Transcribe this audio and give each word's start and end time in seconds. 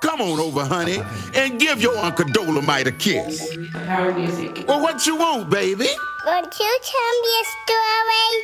Come 0.00 0.20
on 0.20 0.38
over, 0.38 0.64
honey, 0.64 1.00
and 1.34 1.58
give 1.58 1.80
your 1.80 1.96
Uncle 1.98 2.26
Dolemite 2.26 2.86
a 2.86 2.92
kiss. 2.92 3.56
Power 3.72 4.12
music. 4.14 4.64
Well, 4.68 4.80
what 4.80 5.04
you 5.06 5.16
want, 5.16 5.50
baby? 5.50 5.88
Won't 6.26 6.56
you 6.58 6.78
tell 6.82 7.20
me 7.22 7.40
a 7.40 7.44
story? 7.64 8.42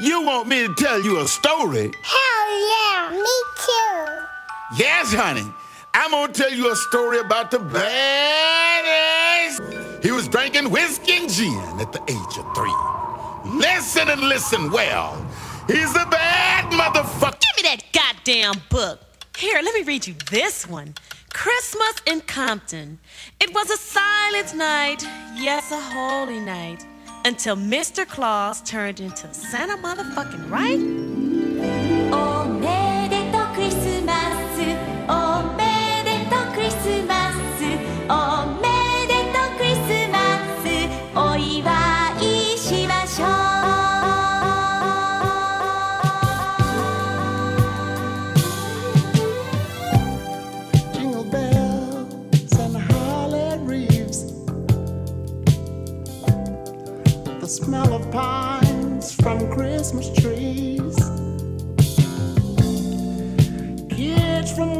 You 0.00 0.22
want 0.22 0.48
me 0.48 0.66
to 0.66 0.74
tell 0.74 1.00
you 1.00 1.18
a 1.20 1.26
story? 1.26 1.90
Hell 2.02 2.68
yeah, 2.68 3.10
me 3.12 3.42
too. 3.56 4.06
Yes, 4.76 5.12
honey. 5.14 5.50
I'm 5.94 6.10
gonna 6.10 6.32
tell 6.32 6.52
you 6.52 6.70
a 6.70 6.76
story 6.76 7.18
about 7.18 7.50
the 7.50 7.58
badass. 7.58 9.58
He 10.02 10.12
was 10.12 10.28
drinking 10.28 10.70
whiskey 10.70 11.12
and 11.14 11.28
gin 11.30 11.80
at 11.80 11.90
the 11.92 12.02
age 12.02 12.38
of 12.38 12.46
three. 12.54 12.74
Listen 13.58 14.08
and 14.08 14.20
listen 14.20 14.70
well. 14.70 15.16
He's 15.66 15.90
a 15.96 16.04
bad 16.06 16.70
motherfucker. 16.70 17.40
Give 17.40 17.56
me 17.56 17.62
that 17.70 17.82
goddamn 17.92 18.60
book. 18.68 19.00
Here, 19.38 19.60
let 19.62 19.72
me 19.72 19.82
read 19.82 20.04
you 20.04 20.14
this 20.32 20.66
one. 20.66 20.94
Christmas 21.32 21.94
in 22.06 22.22
Compton. 22.22 22.98
It 23.38 23.54
was 23.54 23.70
a 23.70 23.76
silent 23.76 24.56
night, 24.56 25.04
yes, 25.36 25.70
a 25.70 25.78
holy 25.78 26.40
night, 26.40 26.84
until 27.24 27.54
Mr. 27.54 28.04
Claus 28.04 28.60
turned 28.62 28.98
into 28.98 29.32
Santa 29.32 29.76
motherfucking 29.76 30.50
right. 30.50 31.17
Pines 58.18 59.14
from 59.14 59.38
Christmas 59.52 60.08
trees. 60.20 60.96
Kids 63.96 64.50
from 64.56 64.70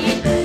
Promises 0.00 0.39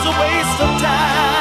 was 0.00 0.06
a 0.06 0.20
waste 0.20 0.60
of 0.60 0.80
time. 0.80 1.39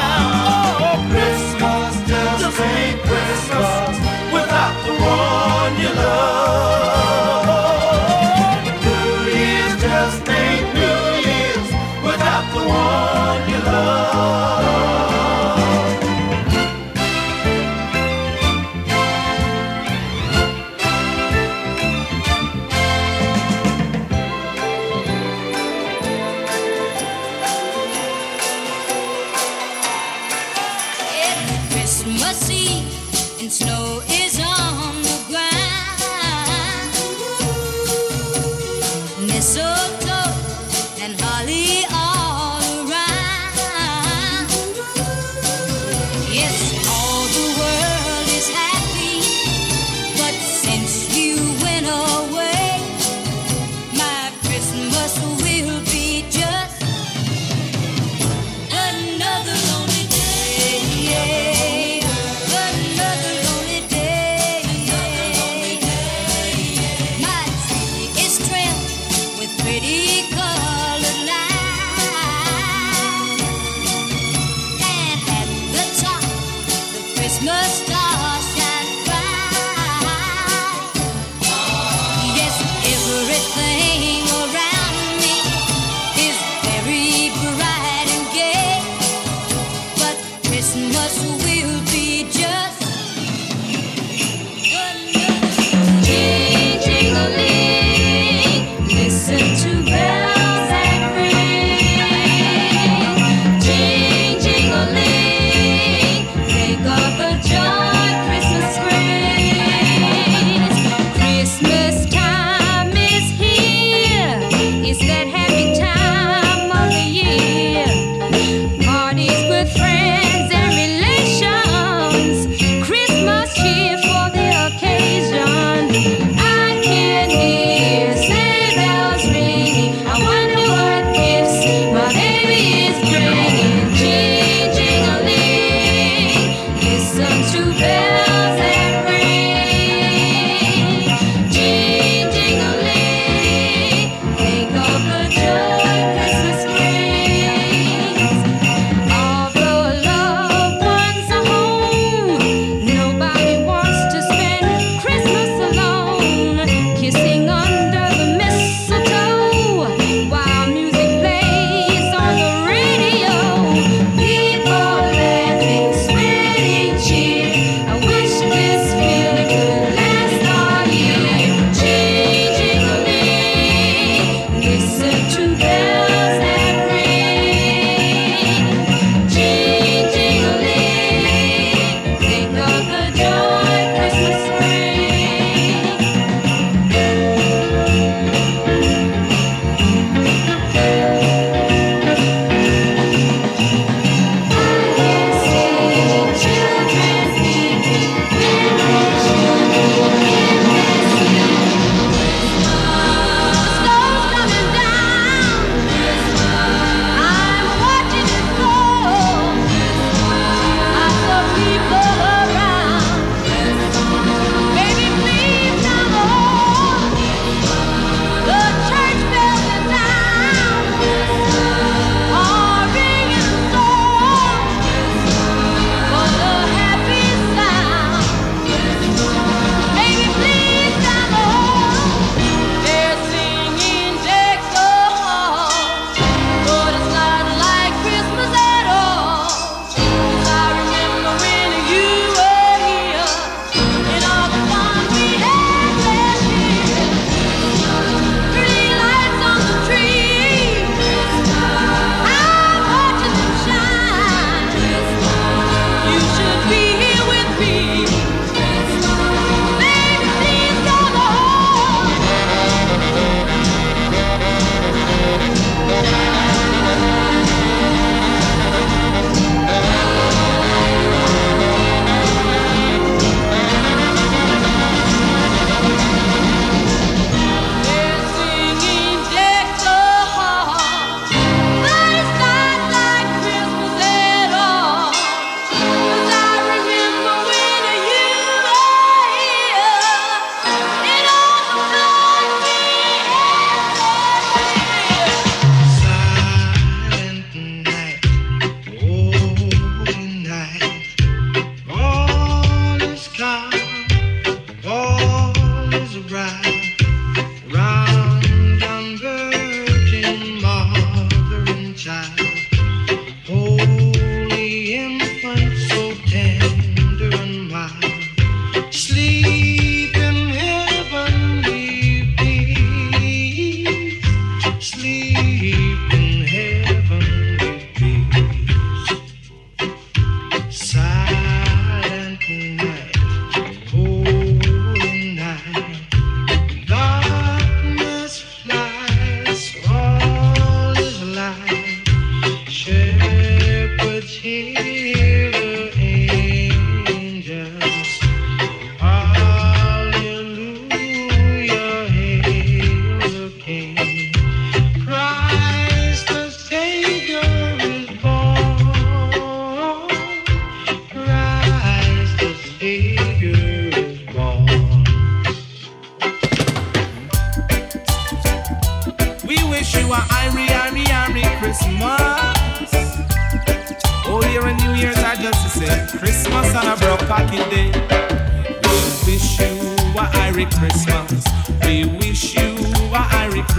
much 90.76 91.49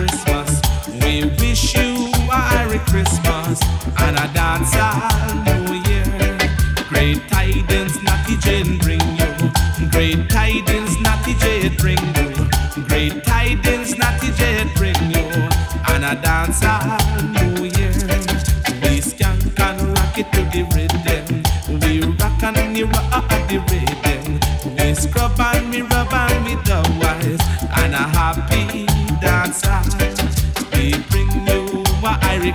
Christmas. 0.01 0.63
We 1.05 1.25
wish 1.41 1.75
you 1.75 2.11
a 2.33 2.39
Merry 2.55 2.79
Christmas 2.79 3.61
and 3.99 4.17
a 4.17 4.33
dance 4.33 5.60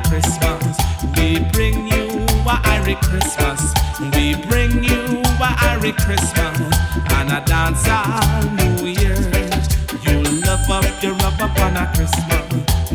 Christmas. 0.08 0.78
We 1.18 1.40
bring 1.52 1.88
you 1.88 2.26
a 2.46 2.60
Irish 2.64 3.00
Christmas. 3.08 3.74
We 4.14 4.36
bring 4.48 4.84
you 4.84 5.22
a 5.40 5.50
Irish 5.72 5.96
Christmas 6.06 6.78
and 7.18 7.32
a 7.32 7.42
dance 7.46 7.88
all 7.88 8.44
New 8.54 8.88
Year. 8.88 9.18
You'll 10.04 10.32
love 10.42 10.70
up 10.70 11.04
your 11.04 11.14
rub 11.14 11.40
up 11.42 11.60
on 11.60 11.78
a 11.78 11.86
Christmas. 11.96 12.46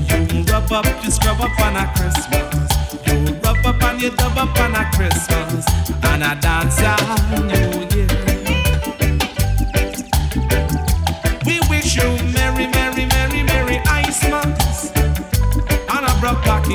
You'll 0.09 0.45
rub 0.45 0.73
up 0.73 0.87
your 1.03 1.13
scrub 1.13 1.41
up 1.41 1.59
on 1.61 1.77
a 1.77 1.87
Christmas. 1.97 2.71
You'll 3.07 3.35
rub 3.41 3.65
up 3.67 3.83
and 3.83 4.01
you 4.01 4.11
dub 4.11 4.39
up 4.39 4.57
on 4.59 4.75
a 4.75 4.85
Christmas 4.95 5.67
and 6.05 6.23
a 6.23 6.39
dance 6.41 6.81
all 6.83 7.43
New 7.47 7.81
Year. 7.81 7.90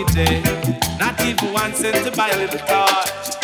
pocket. 0.04 1.00
Not 1.00 1.20
even 1.22 1.54
one 1.54 1.74
cent 1.74 2.06
to 2.06 2.12
buy 2.12 2.30
a 2.30 2.38
little 2.38 2.60
toy. 2.60 3.35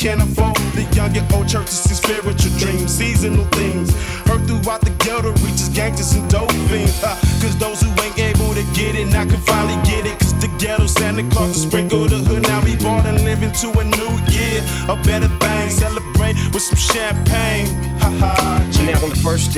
Can't 0.00 0.22
afford. 0.22 0.56
The 0.72 0.88
young 0.96 1.14
and 1.14 1.30
old 1.34 1.46
churches 1.46 1.79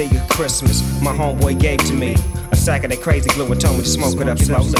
of 0.07 0.29
Christmas, 0.29 0.83
my 1.01 1.13
homeboy 1.15 1.61
gave 1.61 1.79
to 1.87 1.95
me 1.95 2.17
a 2.51 2.57
sack 2.57 2.85
of 2.85 2.91
that 2.91 3.01
crazy 3.01 3.29
glue 3.31 3.51
and 3.51 3.61
told 3.61 3.77
me 3.77 3.83
to 3.83 3.89
smoke 3.89 4.21
it 4.21 4.29
up 4.29 4.39
slowly. 4.39 4.73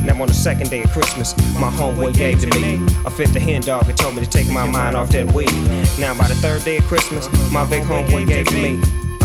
Now 0.00 0.20
on 0.20 0.28
the 0.28 0.34
second 0.34 0.70
day 0.70 0.82
of 0.82 0.90
Christmas, 0.90 1.36
my 1.54 1.70
homeboy 1.70 2.14
gave 2.14 2.40
to 2.40 2.46
me 2.58 2.80
a 3.04 3.10
fifth 3.10 3.36
of 3.36 3.42
hen 3.42 3.62
dog 3.62 3.88
and 3.88 3.96
told 3.96 4.14
me 4.14 4.24
to 4.24 4.30
take 4.30 4.48
my 4.50 4.66
mind 4.66 4.96
off 4.96 5.10
that 5.10 5.30
weed. 5.32 5.52
Now 5.98 6.16
by 6.16 6.28
the 6.28 6.34
third 6.36 6.64
day 6.64 6.78
of 6.78 6.84
Christmas, 6.84 7.28
my 7.52 7.64
big 7.68 7.82
homeboy 7.84 8.26
gave 8.26 8.46
to 8.48 8.54
me 8.54 8.80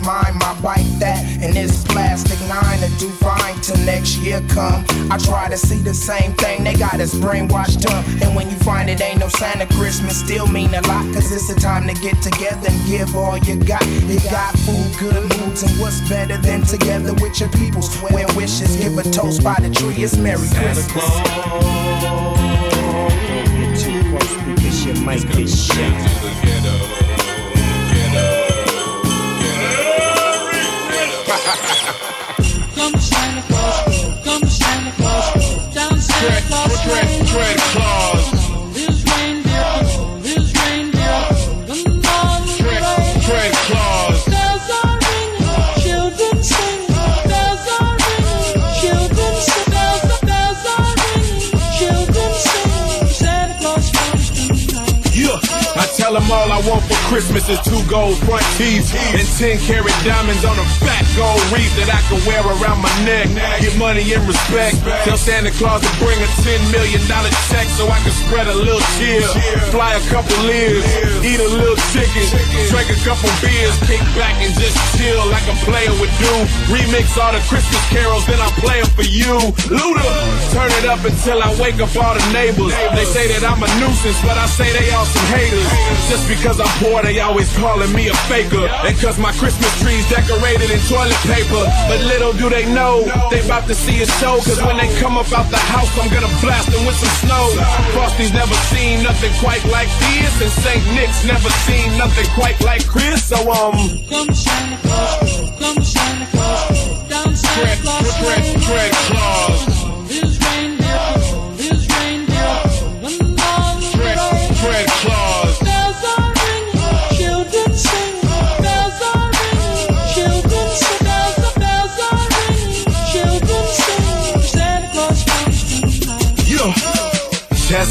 mine. 0.00 0.34
My 0.38 0.58
bike 0.60 0.86
that 0.98 1.24
and 1.42 1.54
this 1.54 1.84
plastic 1.84 2.40
nine 2.48 2.80
to 2.80 2.88
do 2.98 3.08
fine 3.10 3.60
till 3.60 3.78
next 3.84 4.18
year 4.18 4.42
come. 4.48 4.84
I 5.10 5.18
try 5.18 5.48
to 5.48 5.56
see 5.56 5.78
the 5.78 5.94
same 5.94 6.32
thing, 6.34 6.64
they 6.64 6.74
got 6.74 7.00
us 7.00 7.14
brainwashed 7.14 7.86
up. 7.86 8.04
And 8.22 8.34
when 8.34 8.48
you 8.50 8.56
find 8.56 8.88
it 8.90 9.00
ain't 9.00 9.20
no 9.20 9.28
sign 9.28 9.60
of 9.60 9.68
Christmas, 9.70 10.16
still 10.16 10.46
mean 10.46 10.74
a 10.74 10.80
lot. 10.88 11.04
Cause 11.14 11.30
it's 11.32 11.48
the 11.52 11.60
time 11.60 11.86
to 11.88 11.94
get 12.00 12.20
together 12.22 12.68
and 12.68 12.86
give 12.86 13.14
all 13.16 13.38
you 13.38 13.56
got. 13.56 13.84
You 14.06 14.20
got 14.30 14.58
food, 14.58 14.90
good 14.98 15.22
moods, 15.38 15.62
and 15.62 15.72
what's 15.80 16.00
better 16.08 16.38
than 16.38 16.62
together 16.62 17.12
with 17.14 17.40
your 17.40 17.50
peoples? 17.50 17.94
Where 18.10 18.26
wishes, 18.36 18.76
give 18.76 18.96
a 18.98 19.02
toast 19.02 19.42
by 19.42 19.56
the 19.60 19.70
tree, 19.70 20.02
it's 20.02 20.16
Merry 20.16 20.48
Christmas. 20.48 21.06
Don't 22.02 22.36
Get 23.56 23.78
too 23.80 24.00
close 24.10 24.34
because 24.44 24.86
you 24.86 24.94
might 25.04 25.22
get 25.32 25.48
shot. 25.48 27.05
Down 36.26 36.42
Santa 36.42 37.20
Claus 37.28 38.16
Lane. 38.16 38.25
Them 56.20 56.32
all 56.32 56.48
I 56.48 56.60
want 56.64 56.80
for 56.88 56.96
Christmas 57.12 57.44
is 57.48 57.60
two 57.60 57.82
gold 57.92 58.16
front 58.24 58.44
teeth 58.56 58.88
and 59.12 59.26
10 59.36 59.60
karat 59.68 59.92
diamonds 60.00 60.44
on 60.48 60.56
a 60.56 60.66
fat 60.80 61.04
gold 61.12 61.40
wreath 61.52 61.72
that 61.76 61.92
I 61.92 62.00
can 62.08 62.20
wear 62.24 62.40
around 62.40 62.80
my 62.80 62.92
neck. 63.04 63.28
Get 63.60 63.76
money 63.76 64.00
and 64.16 64.24
respect. 64.24 64.80
Tell 65.04 65.20
Santa 65.20 65.52
Claus 65.52 65.84
to 65.84 65.90
bring 66.00 66.16
a 66.16 66.30
$10 66.40 66.72
million 66.72 67.02
check 67.52 67.68
so 67.76 67.84
I 67.92 68.00
can 68.00 68.14
spread 68.24 68.48
a 68.48 68.56
little 68.56 68.80
cheer. 68.96 69.28
Fly 69.68 70.00
a 70.00 70.04
couple 70.08 70.36
years, 70.48 70.84
eat 71.20 71.40
a 71.40 71.50
little 71.52 71.76
chicken, 71.92 72.24
drink 72.72 72.88
a 72.88 72.98
couple 73.04 73.28
beers, 73.44 73.76
kick 73.84 74.00
back 74.16 74.40
and 74.40 74.52
just 74.56 74.76
chill 74.96 75.20
like 75.28 75.44
a 75.52 75.56
player 75.68 75.92
would 76.00 76.12
do. 76.16 76.32
Remix 76.72 77.12
all 77.20 77.32
the 77.36 77.42
Christmas 77.44 77.82
carols, 77.92 78.24
then 78.24 78.40
I 78.40 78.48
play 78.62 78.80
them 78.80 78.90
for 78.96 79.04
you. 79.04 79.36
Luda, 79.68 80.06
turn 80.56 80.72
it 80.80 80.88
up 80.88 81.04
until 81.04 81.44
I 81.44 81.52
wake 81.60 81.82
up 81.82 81.92
all 82.00 82.16
the 82.16 82.24
neighbors. 82.32 82.72
They 82.96 83.04
say 83.04 83.28
that 83.36 83.44
I'm 83.44 83.60
a 83.60 83.68
nuisance, 83.82 84.16
but 84.24 84.38
I 84.40 84.46
say 84.48 84.72
they 84.72 84.88
all 84.96 85.04
some 85.04 85.28
haters. 85.34 86.05
Just 86.06 86.28
because 86.28 86.60
I'm 86.60 86.70
poor, 86.78 87.02
they 87.02 87.18
always 87.20 87.50
calling 87.58 87.92
me 87.92 88.08
a 88.08 88.14
faker. 88.30 88.66
And 88.86 88.94
cause 88.98 89.18
my 89.18 89.32
Christmas 89.32 89.72
tree's 89.82 90.06
decorated 90.08 90.70
in 90.70 90.78
toilet 90.86 91.18
paper. 91.26 91.66
But 91.90 91.98
little 92.06 92.32
do 92.32 92.48
they 92.48 92.64
know, 92.72 93.02
they 93.30 93.42
about 93.44 93.66
to 93.66 93.74
see 93.74 94.00
a 94.02 94.06
show. 94.22 94.38
Cause 94.46 94.62
when 94.62 94.76
they 94.78 94.86
come 95.00 95.18
up 95.18 95.26
out 95.32 95.50
the 95.50 95.58
house, 95.58 95.90
I'm 95.98 96.08
gonna 96.14 96.30
blast 96.40 96.70
them 96.70 96.86
with 96.86 96.94
some 96.96 97.14
snow. 97.26 97.44
Frosty's 97.92 98.32
never 98.32 98.54
seen 98.70 99.02
nothing 99.02 99.32
quite 99.42 99.64
like 99.66 99.90
this. 100.06 100.30
And 100.40 100.50
St. 100.62 100.84
Nick's 100.94 101.24
never 101.26 101.50
seen 101.66 101.98
nothing 101.98 102.26
quite 102.38 102.60
like 102.62 102.86
Chris. 102.86 103.24
So, 103.26 103.38
um, 103.50 103.74
Come 104.08 104.32
Santa 104.32 104.78
Claus, 104.86 105.50
come 105.58 105.82
Santa 105.82 106.26
Claus, 106.30 107.08
down 107.10 107.34
Santa 107.34 107.60
Fred, 107.60 107.78
Claus 107.82 108.16
Fred, 108.22 108.42
Lane. 108.44 108.60
Fred 108.60 108.92
Claus. 109.10 109.65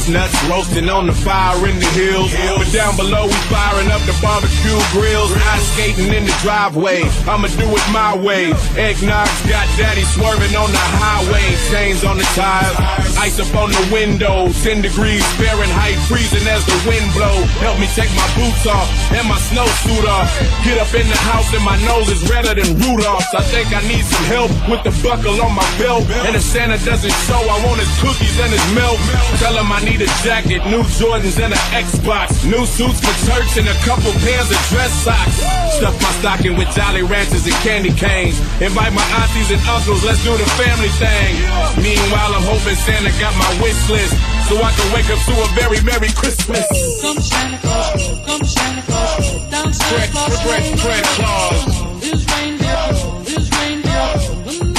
Chestnuts 0.05 0.37
roasting 0.45 0.87
on 0.87 1.07
the 1.07 1.17
fire 1.17 1.57
in 1.65 1.81
the 1.81 1.89
hills. 1.97 2.29
But 2.61 2.69
down 2.69 2.93
below, 2.93 3.25
we 3.25 3.39
firing 3.49 3.89
up 3.89 4.05
the 4.05 4.13
barbecue 4.21 4.77
grills. 4.93 5.33
Ice 5.33 5.65
skating 5.73 6.13
in 6.13 6.29
the 6.29 6.35
driveway. 6.45 7.09
I'ma 7.25 7.49
do 7.57 7.65
it 7.65 7.85
my 7.89 8.13
way. 8.13 8.53
Eggnog's 8.77 9.41
got 9.49 9.65
daddy 9.81 10.05
swerving 10.13 10.53
on 10.53 10.69
the 10.69 10.85
highway. 11.01 11.41
Chains 11.73 12.05
on 12.05 12.21
the 12.21 12.27
tires. 12.37 12.77
Ice 13.17 13.41
up 13.41 13.49
on 13.57 13.73
the 13.73 13.81
window. 13.89 14.53
10 14.61 14.85
degrees 14.85 15.25
Fahrenheit, 15.41 15.97
freezing 16.05 16.45
as 16.53 16.61
the 16.69 16.77
wind 16.85 17.09
blow. 17.17 17.41
Help 17.65 17.81
me 17.81 17.89
take 17.97 18.13
my 18.13 18.29
boots 18.37 18.69
off 18.69 18.85
and 19.09 19.25
my 19.25 19.41
snowsuit 19.49 20.05
off. 20.05 20.29
Get 20.61 20.77
up 20.77 20.93
in 20.93 21.09
the 21.09 21.17
house 21.33 21.49
and 21.49 21.65
my 21.65 21.81
nose 21.81 22.13
is 22.13 22.21
redder 22.29 22.53
than 22.53 22.77
Rudolph's. 22.77 23.33
I 23.33 23.41
think 23.49 23.73
I 23.73 23.81
need 23.89 24.05
some 24.05 24.25
help 24.29 24.53
with 24.69 24.85
the 24.85 24.93
buckle 25.01 25.41
on 25.41 25.57
my 25.57 25.65
belt. 25.81 26.05
And 26.29 26.37
if 26.37 26.45
Santa 26.45 26.77
doesn't 26.85 27.17
show, 27.25 27.41
I 27.41 27.57
want 27.65 27.81
his 27.81 27.89
cookies 27.97 28.37
and 28.37 28.53
his 28.53 28.65
milk. 28.77 29.01
Tell 29.41 29.57
him 29.57 29.73
I 29.73 29.81
need 29.81 29.94
a 30.01 30.09
jacket, 30.23 30.65
new 30.65 30.83
Jordans 30.97 31.37
and 31.39 31.53
an 31.53 31.65
Xbox. 31.71 32.43
New 32.43 32.65
suits 32.65 32.99
for 32.99 33.13
church 33.29 33.55
and 33.61 33.67
a 33.69 33.77
couple 33.85 34.11
pairs 34.25 34.49
of 34.49 34.59
dress 34.73 34.91
socks. 35.05 35.39
Stuff 35.77 35.95
my 36.01 36.11
stocking 36.19 36.57
with 36.57 36.69
Jolly 36.75 37.03
Ranchers 37.03 37.45
and 37.45 37.55
candy 37.63 37.93
canes. 37.93 38.39
Invite 38.59 38.93
my 38.93 39.05
aunties 39.21 39.51
and 39.51 39.61
uncles, 39.67 40.03
let's 40.03 40.23
do 40.23 40.31
the 40.35 40.49
family 40.57 40.89
thing. 40.99 41.37
Meanwhile, 41.79 42.33
I'm 42.33 42.43
hoping 42.43 42.75
Santa 42.75 43.11
got 43.19 43.35
my 43.37 43.51
wish 43.61 43.77
list. 43.89 44.15
So 44.49 44.57
I 44.61 44.71
can 44.73 44.87
wake 44.93 45.09
up 45.09 45.19
to 45.21 45.33
a 45.41 45.47
very 45.53 45.81
Merry 45.81 46.11
Christmas. 46.13 46.65
Come 47.01 47.19
Santa 47.19 47.57
Claus, 47.59 48.09
come 48.25 48.45
Santa 48.45 48.81
Claus, 48.83 49.51
down 49.51 49.73
Santa 49.73 50.11
Claus. 50.11 50.33
Fred 50.81 51.03
Claus. 51.17 51.57
His 52.03 52.25
reindeer, 52.31 52.85
his 53.25 53.45
reindeer, 53.57 54.07
the. 54.45 54.75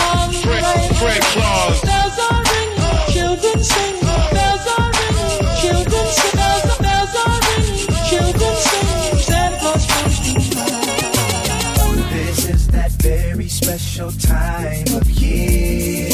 Fred 0.99 1.23
Claus. 1.35 1.81
Bells 1.83 2.19
are 2.31 2.43
ringing, 2.43 3.13
children 3.13 3.65
sing. 3.65 3.96
Special 13.97 14.13
time 14.21 14.85
of 14.95 15.11
year. 15.11 16.11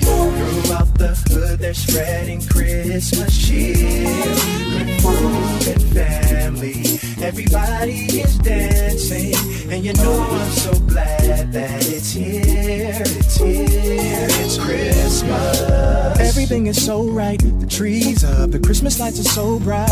Throughout 0.00 0.94
the 0.96 1.08
hood, 1.28 1.58
they're 1.58 1.74
spreading 1.74 2.40
Christmas 2.40 3.48
cheer. 3.48 4.06
And 4.78 5.00
family, 5.02 6.25
Everybody 7.26 8.20
is 8.20 8.38
dancing, 8.38 9.34
and 9.68 9.84
you 9.84 9.92
know 9.94 10.12
I'm 10.30 10.50
so 10.52 10.72
glad 10.86 11.52
that 11.52 11.84
it's 11.88 12.12
here. 12.12 12.38
It's 12.38 13.36
here. 13.36 14.28
It's 14.30 14.56
Christmas. 14.56 15.60
Everything 16.20 16.68
is 16.68 16.84
so 16.84 17.02
right. 17.02 17.40
The 17.58 17.66
trees 17.66 18.22
up, 18.22 18.52
the 18.52 18.60
Christmas 18.60 19.00
lights 19.00 19.18
are 19.18 19.24
so 19.24 19.58
bright. 19.58 19.90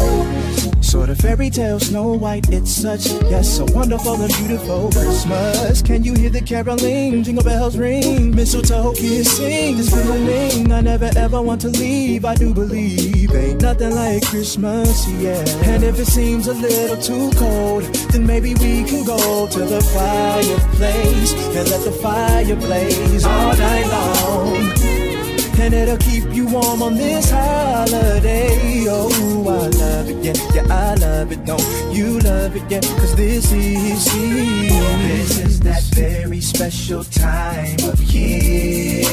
Sort 0.81 1.09
of 1.09 1.19
fairy 1.19 1.51
tale, 1.51 1.81
Snow 1.81 2.13
White. 2.13 2.49
It's 2.51 2.71
such, 2.71 3.07
yes, 3.25 3.57
so 3.57 3.67
wonderful 3.75 4.15
and 4.15 4.33
beautiful 4.35 4.93
Christmas. 4.93 5.83
Can 5.83 6.05
you 6.05 6.15
hear 6.15 6.31
the 6.31 6.41
caroling? 6.41 7.25
Jingle 7.25 7.43
bells 7.43 7.77
ring, 7.77 8.33
mistletoe 8.33 8.93
kissing. 8.93 9.77
This 9.77 9.91
feeling 9.91 10.71
I 10.71 10.81
never 10.83 11.11
ever 11.17 11.43
want 11.43 11.63
to 11.63 11.69
leave. 11.69 12.25
I 12.25 12.37
do 12.37 12.55
believe 12.55 13.35
ain't 13.35 13.63
nothing 13.63 13.95
like 13.95 14.25
Christmas, 14.27 15.09
yeah. 15.15 15.45
And 15.65 15.83
if 15.83 15.99
it 15.99 16.07
seems 16.07 16.47
a 16.47 16.55
little 16.55 16.97
too 16.97 17.24
cold, 17.33 17.85
then 18.13 18.27
maybe 18.27 18.55
we 18.55 18.85
can 18.85 19.05
go 19.05 19.47
to 19.47 19.61
the 19.61 19.81
fireplace 19.81 21.33
and 21.33 21.71
let 21.71 21.85
the 21.85 21.93
fire 21.93 22.57
blaze 22.57 23.25
all 23.25 23.57
night 23.57 23.87
long. 23.87 24.57
And 25.61 25.73
it'll 25.73 25.97
keep 25.99 26.25
you 26.35 26.47
warm 26.47 26.83
on 26.83 26.95
this 26.97 27.31
holiday. 27.31 28.85
Oh, 28.89 29.09
I 29.49 29.69
love 29.69 30.11
it, 30.11 30.17
yeah, 30.25 30.35
yeah, 30.55 30.67
I 30.69 30.95
love 30.95 31.33
it. 31.33 31.45
Don't 31.45 31.63
you 31.95 32.19
love 32.21 32.55
it, 32.57 32.65
yeah? 32.69 32.81
Cause 32.81 33.15
this 33.17 33.53
is 33.53 34.07
here. 34.09 34.99
This 35.09 35.39
is 35.39 35.61
that 35.61 35.83
very 35.95 36.41
special 36.41 37.05
time 37.05 37.77
of 37.85 38.01
year. 38.03 39.05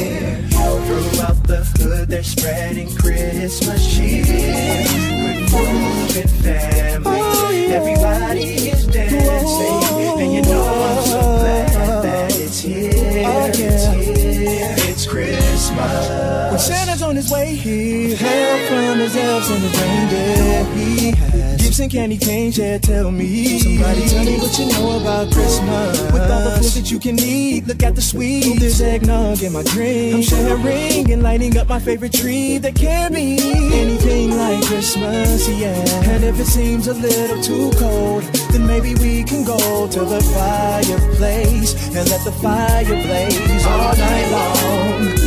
Throughout 0.51 1.43
the 1.47 1.63
hood, 1.77 2.09
they're 2.09 2.23
spreading 2.23 2.93
Christmas 2.95 3.95
cheer. 3.95 4.25
With 4.25 5.49
food 5.49 6.17
and 6.17 6.29
family, 6.43 7.40
everybody 7.71 8.69
is 8.69 8.85
dancing. 8.87 10.19
And 10.21 10.33
you 10.33 10.41
know 10.41 10.63
I'm 10.63 11.03
so 11.05 11.21
glad 11.21 12.03
that 12.03 12.35
it's 12.35 12.59
here. 12.59 13.23
Oh, 13.25 13.47
it's 13.47 13.85
here. 13.85 14.75
It's 14.89 15.07
Christmas. 15.07 16.09
When 16.51 16.59
Santa's 16.59 17.01
on 17.01 17.15
his 17.15 17.31
way 17.31 17.55
here, 17.55 18.15
help 18.17 18.61
from 18.67 18.99
his 18.99 19.15
elves 19.15 19.49
and 19.49 19.63
his 19.63 19.81
reindeer. 19.81 21.50
And 21.81 22.21
canes, 22.21 22.57
yeah, 22.59 22.77
tell 22.77 23.09
me. 23.09 23.57
Somebody 23.57 24.07
tell 24.07 24.23
me 24.23 24.37
what 24.37 24.59
you 24.59 24.67
know 24.67 25.01
about 25.01 25.33
Christmas. 25.33 25.99
With 26.13 26.29
all 26.29 26.43
the 26.43 26.51
food 26.61 26.83
that 26.83 26.91
you 26.91 26.99
can 26.99 27.17
eat, 27.19 27.65
look 27.65 27.81
at 27.81 27.95
the 27.95 28.01
sweets. 28.01 28.59
There's 28.59 28.81
eggnog 28.81 29.41
in 29.41 29.53
my 29.53 29.63
drink. 29.63 30.15
I'm 30.15 30.21
sharing 30.21 31.11
and 31.11 31.23
lighting 31.23 31.57
up 31.57 31.67
my 31.67 31.79
favorite 31.79 32.13
tree. 32.13 32.59
There 32.59 32.71
can't 32.71 33.13
be 33.15 33.37
anything 33.73 34.37
like 34.37 34.63
Christmas, 34.65 35.49
yeah. 35.49 35.73
And 36.11 36.23
if 36.23 36.39
it 36.39 36.45
seems 36.45 36.87
a 36.87 36.93
little 36.93 37.41
too 37.41 37.71
cold, 37.77 38.23
then 38.51 38.67
maybe 38.67 38.93
we 38.95 39.23
can 39.23 39.43
go 39.43 39.87
to 39.87 39.99
the 40.05 40.21
fireplace 40.21 41.73
and 41.95 42.07
let 42.09 42.23
the 42.23 42.31
fire 42.43 42.85
blaze 42.85 43.65
all 43.65 43.97
night 43.97 44.31
long. 44.31 45.20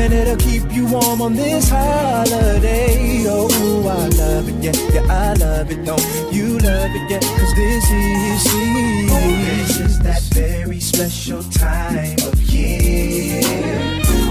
And 0.00 0.14
it'll 0.14 0.36
keep 0.36 0.72
you 0.72 0.86
warm 0.86 1.20
on 1.20 1.34
this 1.34 1.68
holiday. 1.68 3.26
Oh, 3.28 3.86
I 3.86 4.08
love 4.16 4.48
it, 4.48 4.54
yeah, 4.64 4.72
yeah, 4.94 5.12
I 5.12 5.34
love 5.34 5.70
it. 5.70 5.84
Don't 5.84 6.00
you 6.32 6.58
love 6.58 6.90
it, 6.90 7.10
yeah? 7.10 7.20
Cause 7.20 7.54
this 7.54 7.84
is 7.90 8.44
This 8.44 9.78
is 9.78 9.98
that 9.98 10.22
very 10.32 10.80
special 10.80 11.42
time 11.42 12.16
of 12.26 12.40
year. 12.40 13.42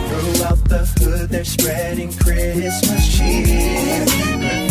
Throughout 0.09 0.63
the 0.67 0.89
hood, 0.97 1.29
they're 1.29 1.45
spreading 1.45 2.13
Christmas 2.13 3.15
cheer. 3.15 4.05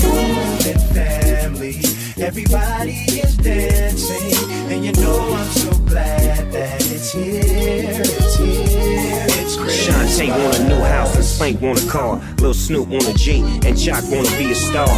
Food 0.03 0.67
and 0.67 0.83
family, 0.93 1.81
everybody 2.21 2.93
is 2.93 3.37
dancing. 3.37 4.51
And 4.71 4.85
you 4.85 4.93
know 4.93 5.35
I'm 5.35 5.51
so 5.51 5.71
glad 5.85 6.53
that 6.53 6.81
it's 6.81 7.13
here. 7.13 7.43
It's 7.43 8.37
here. 8.37 9.29
Christmas. 9.57 10.19
Shantae 10.19 10.45
want 10.45 10.59
a 10.59 10.69
new 10.69 10.81
house 10.81 11.15
and 11.15 11.25
Spank 11.25 11.61
want 11.61 11.83
a 11.83 11.89
car. 11.89 12.21
Lil 12.39 12.55
Snoop 12.55 12.89
want 12.89 13.09
a 13.09 13.15
G 13.15 13.41
and 13.65 13.77
Jock 13.77 14.05
wanna 14.11 14.31
be 14.37 14.53
a 14.53 14.55
star. 14.55 14.89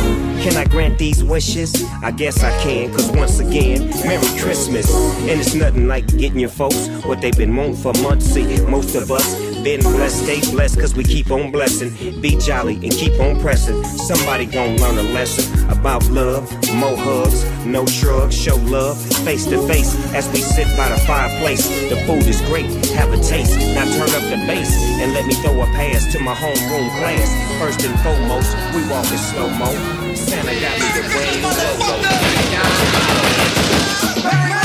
Can 0.42 0.56
I 0.56 0.64
grant 0.64 0.98
these 0.98 1.22
wishes? 1.22 1.84
I 2.02 2.10
guess 2.10 2.42
I 2.42 2.50
can, 2.62 2.92
cause 2.92 3.10
once 3.12 3.38
again, 3.38 3.90
Merry 4.04 4.40
Christmas. 4.40 4.92
And 5.20 5.40
it's 5.40 5.54
nothing 5.54 5.86
like 5.86 6.06
getting 6.18 6.38
your 6.38 6.50
folks 6.50 6.88
what 7.04 7.20
they've 7.20 7.36
been 7.36 7.54
wanting 7.54 7.76
for 7.76 7.92
months. 8.02 8.26
See, 8.26 8.60
most 8.62 8.94
of 8.94 9.10
us 9.10 9.50
been 9.62 9.80
blessed, 9.80 10.24
stay 10.24 10.40
blessed, 10.52 10.80
cause 10.80 10.94
we 10.94 11.04
keep 11.04 11.30
on 11.30 11.50
blessing. 11.52 12.20
Be 12.20 12.36
jolly 12.36 12.74
and 12.76 12.90
keep 12.90 13.18
on 13.20 13.38
pressing. 13.40 13.84
Somebody 13.84 14.46
gon' 14.46 14.78
learn 14.78 14.98
a 14.98 15.02
lesson 15.02 15.68
about 15.68 16.02
love, 16.08 16.50
more 16.74 16.96
hugs, 17.10 17.44
no 17.66 17.84
shrugs, 17.86 18.36
show 18.36 18.56
love, 18.70 18.96
face 19.24 19.44
to 19.46 19.58
face 19.66 19.94
as 20.14 20.28
we 20.30 20.40
sit 20.40 20.68
by 20.76 20.88
the 20.88 20.98
fireplace. 21.06 21.66
The 21.90 21.96
food 22.06 22.26
is 22.26 22.40
great, 22.42 22.70
have 22.98 23.12
a 23.12 23.18
taste. 23.18 23.58
Now 23.58 23.84
turn 23.84 24.10
up 24.18 24.26
the 24.30 24.38
bass 24.46 24.70
and 25.00 25.12
let 25.12 25.26
me 25.26 25.34
throw 25.42 25.60
a 25.62 25.66
pass 25.66 26.12
to 26.12 26.18
my 26.20 26.34
homeroom 26.34 26.88
class. 26.98 27.28
First 27.58 27.84
and 27.84 27.98
foremost, 28.00 28.50
we 28.74 28.82
walk 28.88 29.10
in 29.10 29.18
slow 29.18 29.50
mo. 29.50 29.70
Santa 30.14 30.54
got 30.60 30.74
me 30.78 30.86
the 30.94 31.50
so 34.22 34.59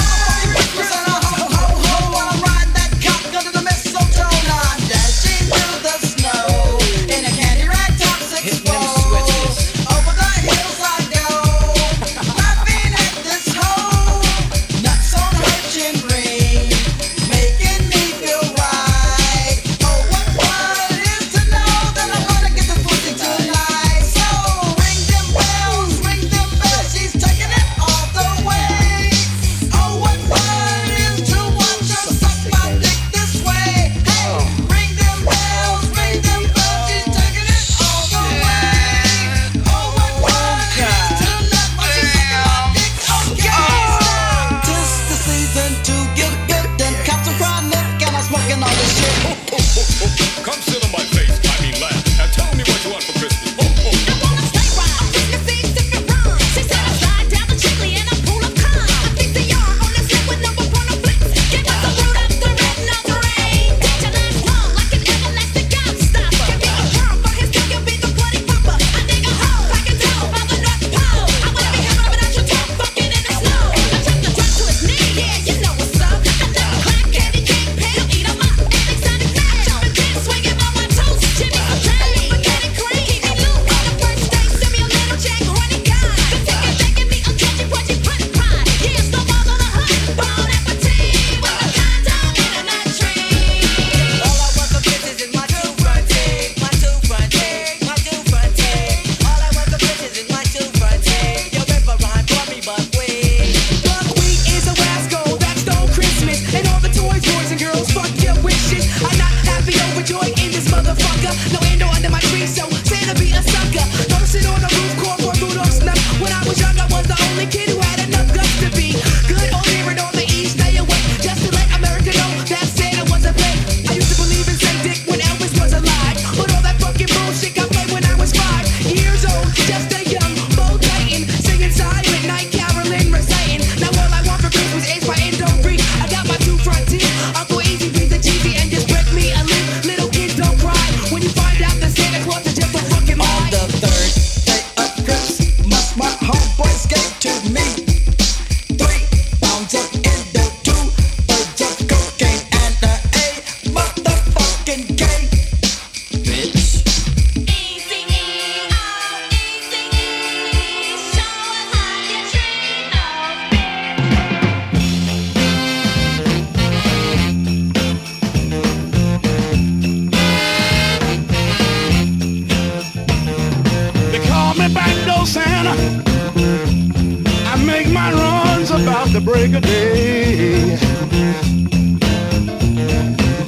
break 179.26 179.56
of 179.56 179.64
day. 179.64 180.76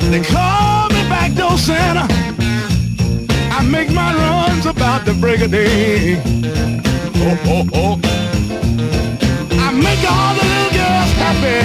They 0.09 0.21
call 0.23 0.89
me 0.89 1.01
back 1.07 1.35
door 1.35 1.55
Santa. 1.55 2.07
I 3.51 3.63
make 3.63 3.91
my 3.91 4.11
runs 4.15 4.65
about 4.65 5.05
the 5.05 5.13
break 5.13 5.41
of 5.41 5.51
day. 5.51 6.19
Oh, 7.27 7.37
oh, 7.45 7.69
oh. 7.75 7.99
I 9.59 9.71
make 9.71 10.01
all 10.09 10.33
the 10.39 10.45
little 10.53 10.73
girls 10.79 11.11
happy 11.21 11.61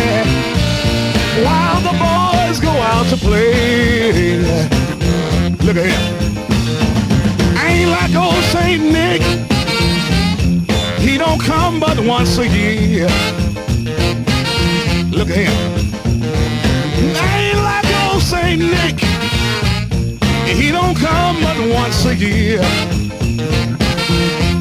while 1.45 1.81
the 1.81 1.95
boys 2.05 2.61
go 2.61 2.71
out 2.71 3.07
to 3.09 3.17
play. 3.17 4.39
Look 5.65 5.77
at. 5.77 6.23
I 7.57 7.67
ain't 7.67 7.91
like 7.91 8.15
old 8.15 8.45
Saint 8.53 8.83
Nick. 8.93 9.23
He 11.01 11.17
don't 11.17 11.41
come 11.41 11.81
but 11.81 11.99
once 12.01 12.37
a 12.37 12.47
year. 12.47 13.09
Look 15.23 15.31
at 15.31 15.37
him. 15.37 15.95
I 17.15 17.39
ain't 17.39 17.63
like 17.63 17.87
old 18.03 18.21
Saint 18.21 18.59
Nick. 18.59 18.99
He 20.51 20.73
don't 20.73 20.97
come 20.97 21.41
but 21.41 21.57
once 21.73 22.05
a 22.07 22.17
year. 22.17 22.59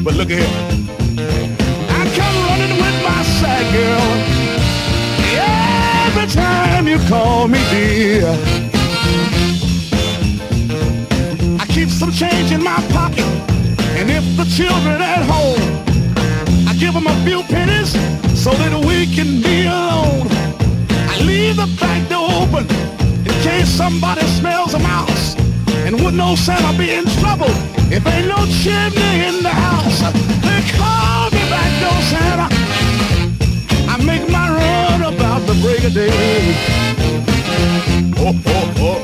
But 0.04 0.14
look 0.14 0.30
at 0.30 0.38
him. 0.38 0.88
I 1.90 2.02
come 2.14 2.36
running 2.46 2.76
with 2.78 2.96
my 3.02 3.22
sack 3.40 3.64
girl. 3.74 4.06
Every 6.06 6.28
time 6.30 6.86
you 6.86 6.98
call 7.08 7.48
me 7.48 7.58
dear. 7.70 8.30
I 11.58 11.66
keep 11.66 11.88
some 11.88 12.12
change 12.12 12.52
in 12.52 12.62
my 12.62 12.80
pocket. 12.92 13.26
And 13.98 14.08
if 14.12 14.24
the 14.36 14.44
children 14.44 15.02
at 15.02 15.24
home, 15.24 15.60
I 16.68 16.74
give 16.74 16.94
them 16.94 17.08
a 17.08 17.24
few 17.24 17.42
pennies 17.42 17.90
so 18.40 18.52
that 18.52 18.72
we 18.86 19.12
can 19.12 19.42
be 19.42 19.66
alone. 19.66 20.31
Leave 21.26 21.56
the 21.56 21.66
back 21.80 22.08
door 22.08 22.28
open 22.42 22.66
in 23.26 23.34
case 23.42 23.68
somebody 23.68 24.22
smells 24.38 24.74
a 24.74 24.78
mouse. 24.78 25.36
And 25.86 26.00
would 26.02 26.14
no 26.14 26.34
Santa 26.34 26.76
be 26.76 26.90
in 26.90 27.04
trouble 27.20 27.50
if 27.90 28.06
ain't 28.06 28.28
no 28.28 28.44
chimney 28.62 29.14
in 29.28 29.42
the 29.42 29.54
house? 29.66 30.00
They 30.46 30.60
call 30.78 31.30
me 31.30 31.42
back 31.50 31.70
door 31.82 32.00
Santa. 32.10 32.48
I 33.88 33.96
make 34.04 34.28
my 34.30 34.48
run 34.50 35.14
about 35.14 35.40
the 35.46 35.54
break 35.62 35.84
of 35.84 35.94
day. 35.94 36.54
Oh, 38.18 38.34
oh, 38.46 38.74
oh. 38.78 39.02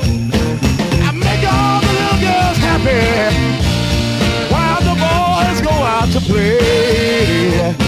I 1.07 1.11
make 1.11 1.43
all 1.47 1.81
the 1.81 1.91
little 1.99 2.19
girls 2.25 2.57
happy 2.67 3.01
while 4.51 4.81
the 4.89 4.95
boys 4.99 5.61
go 5.61 5.71
out 5.71 6.09
to 6.13 6.19
play. 6.21 7.78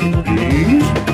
Please. 0.00 1.09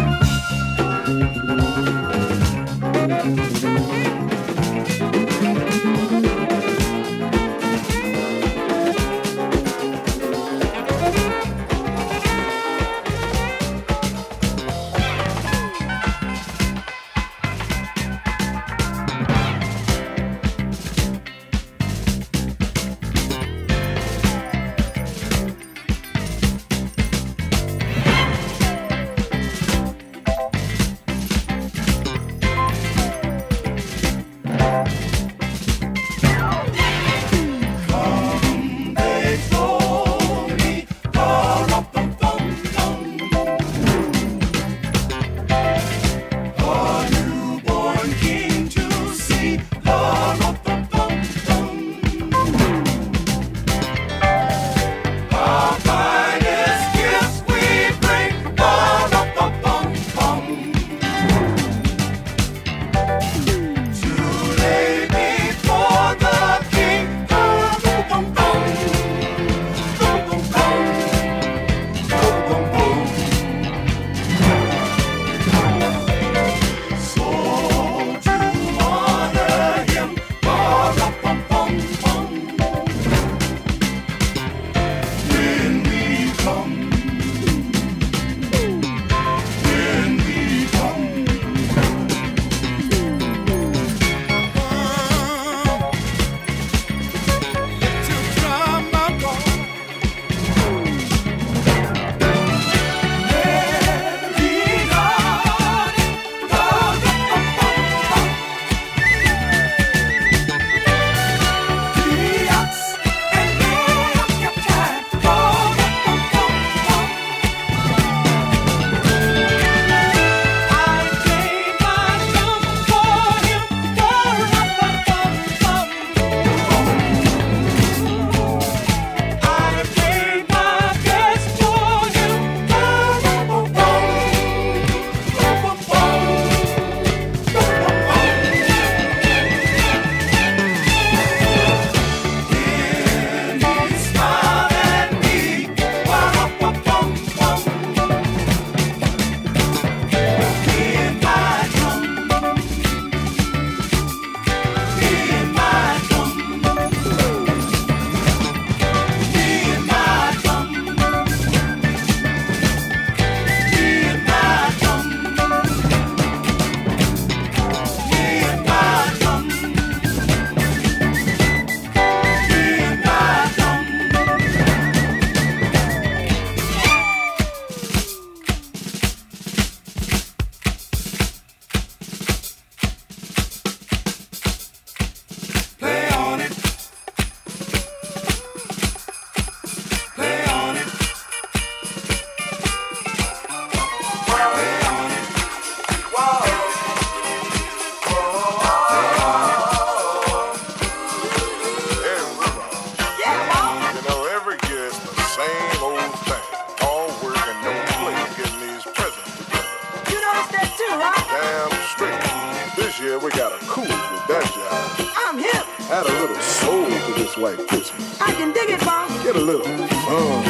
I 218.26 218.32
can 218.32 218.52
dig 218.52 218.70
it, 218.70 218.80
boss. 218.80 219.10
Get 219.22 219.36
a 219.36 219.40
little 219.40 219.64
fun. 219.64 220.44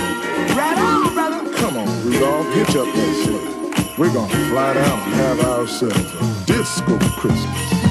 Right 0.57 0.79
on, 0.79 1.13
brother. 1.13 1.53
Come 1.57 1.77
on, 1.77 2.05
Rudolph, 2.05 2.47
hitch 2.55 2.75
up 2.77 2.87
that 2.87 3.13
sleigh. 3.25 3.95
We're 3.99 4.13
gonna 4.13 4.33
fly 4.49 4.73
down 4.73 4.99
and 5.01 5.15
have 5.15 5.41
ourselves 5.41 5.95
a 5.95 6.45
disco 6.47 6.99
Christmas. 7.21 7.86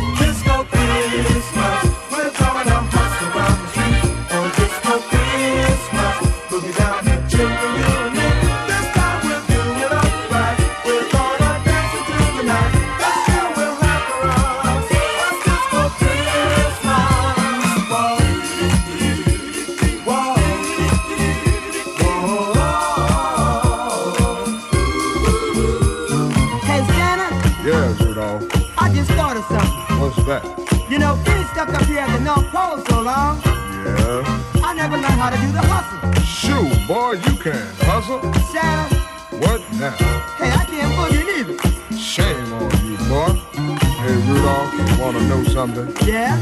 Can 37.45 37.53
hustle. 37.85 38.19
Santa, 38.51 38.95
What 39.37 39.61
now? 39.73 39.91
hey, 40.39 40.49
I 40.49 40.65
can't 40.65 40.91
boogie 40.97 41.25
neither. 41.29 41.95
Shame 41.95 42.51
on 42.53 42.71
you, 42.83 42.97
boy. 43.05 43.33
Hey, 44.01 44.15
Rudolph, 44.27 44.99
wanna 44.99 45.21
know 45.29 45.43
something? 45.43 45.87
Yeah? 46.07 46.41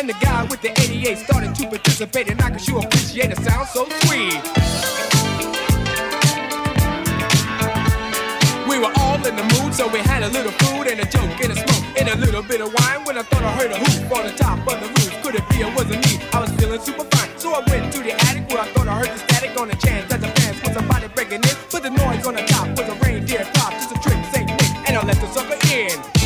And 0.00 0.08
the 0.08 0.14
guy 0.14 0.44
with 0.44 0.62
the 0.62 0.72
88 0.80 1.18
started 1.18 1.54
to 1.56 1.66
participate, 1.68 2.30
and 2.30 2.40
I 2.40 2.48
could 2.48 2.62
sure 2.62 2.80
appreciate 2.82 3.36
a 3.36 3.36
sound 3.36 3.68
so 3.68 3.84
sweet. 4.08 4.40
We 8.64 8.78
were 8.80 8.90
all 8.96 9.20
in 9.20 9.36
the 9.36 9.44
mood, 9.60 9.74
so 9.74 9.92
we 9.92 9.98
had 9.98 10.22
a 10.22 10.30
little 10.30 10.52
food 10.52 10.88
and 10.88 11.00
a 11.00 11.04
joke 11.04 11.36
and 11.44 11.52
a 11.52 11.54
smoke 11.54 11.84
and 12.00 12.08
a 12.08 12.16
little 12.16 12.42
bit 12.42 12.62
of 12.62 12.72
wine. 12.72 13.04
When 13.04 13.18
I 13.18 13.22
thought 13.28 13.44
I 13.44 13.52
heard 13.60 13.72
a 13.72 13.76
hoop 13.76 14.16
on 14.16 14.24
the 14.24 14.32
top 14.32 14.60
of 14.72 14.80
the 14.80 14.88
roof, 14.88 15.22
could 15.22 15.34
it 15.34 15.46
be 15.50 15.60
it 15.60 15.76
wasn't 15.76 16.00
me? 16.08 16.16
I 16.32 16.40
was 16.40 16.50
feeling 16.52 16.80
super 16.80 17.04
fine, 17.04 17.28
so 17.36 17.52
I 17.52 17.60
went 17.68 17.92
to 17.92 18.00
the 18.00 18.14
attic 18.24 18.48
where 18.48 18.62
I 18.62 18.72
thought 18.72 18.88
I 18.88 18.96
heard 18.96 19.12
the 19.12 19.18
static 19.18 19.60
on 19.60 19.68
the 19.68 19.76
chance 19.76 20.08
that 20.08 20.22
the 20.22 20.28
fans 20.40 20.62
was 20.62 20.72
somebody 20.72 21.08
breaking 21.08 21.44
in. 21.44 21.56
Put 21.68 21.82
the 21.82 21.90
noise 21.90 22.26
on 22.26 22.36
the 22.36 22.44
top 22.48 22.68
was 22.70 22.88
a 22.88 22.96
reindeer 23.04 23.44
top, 23.52 23.72
just 23.72 23.92
a 23.92 24.00
trick, 24.00 24.24
Saint 24.32 24.48
Nick, 24.48 24.88
and 24.88 24.96
I 24.96 25.04
let 25.04 25.20
the 25.20 25.28
sucker 25.28 25.60
in. 25.68 26.19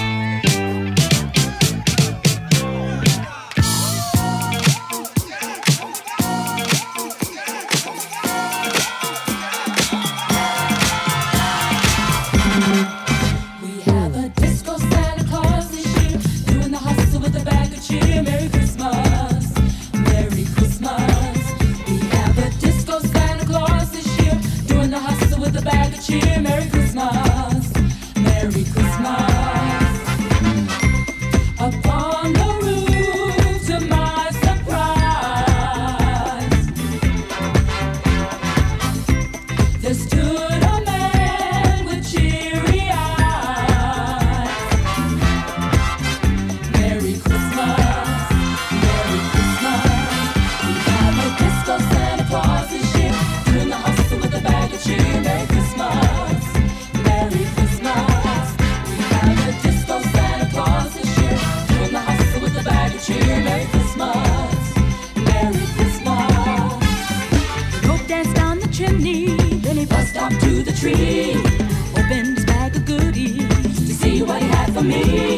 Me. 74.85 75.34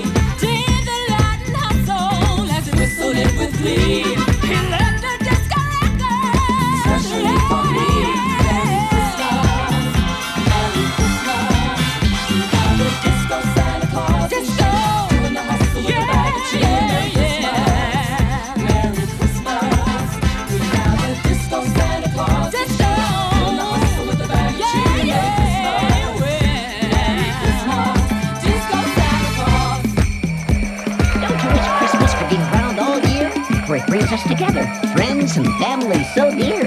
friends 34.94 35.36
and 35.36 35.46
family 35.58 36.04
so 36.14 36.30
dear. 36.30 36.64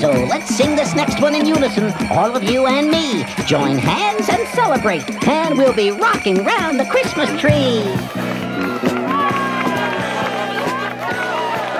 So 0.00 0.10
let's 0.10 0.54
sing 0.54 0.76
this 0.76 0.94
next 0.94 1.20
one 1.20 1.34
in 1.34 1.46
unison, 1.46 1.92
all 2.10 2.36
of 2.36 2.42
you 2.44 2.66
and 2.66 2.90
me. 2.90 3.24
Join 3.46 3.76
hands 3.76 4.28
and 4.28 4.46
celebrate, 4.48 5.08
and 5.26 5.56
we'll 5.56 5.72
be 5.72 5.90
rocking 5.90 6.44
round 6.44 6.78
the 6.78 6.84
Christmas 6.84 7.28
tree. 7.40 7.82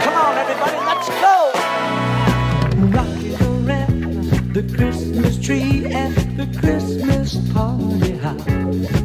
Come 0.02 0.14
on, 0.14 0.36
everybody, 0.38 0.76
let's 0.90 1.08
go! 1.08 1.52
Rocking 2.96 3.34
around 3.68 4.54
the 4.54 4.62
Christmas 4.76 5.38
tree 5.38 5.86
at 5.86 6.14
the 6.36 6.46
Christmas 6.58 7.36
party 7.52 8.16
house. 8.16 9.03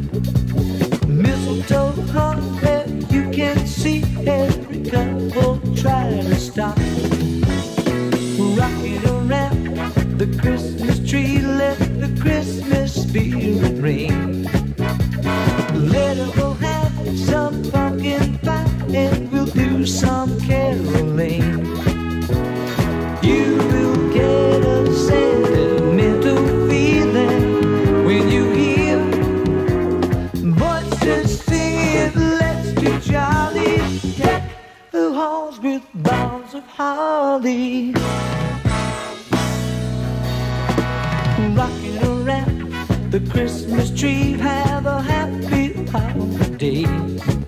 Rocking 41.54 41.98
around 42.02 42.72
the 43.10 43.20
Christmas 43.30 43.90
tree, 43.90 44.32
have 44.32 44.86
a 44.86 45.02
happy 45.02 45.74
holiday. 45.90 47.39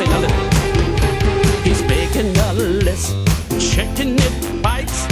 sing 0.00 0.12
a 0.12 0.18
little. 0.18 0.50
He's 1.62 1.82
making 1.82 2.34
a 2.36 2.52
list, 2.54 3.14
checking 3.58 4.18
if 4.18 4.62
bites. 4.62 5.09